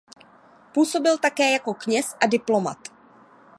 [0.73, 2.77] Působil také jako kněz a diplomat.